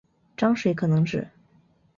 [0.35, 1.27] 章水可能指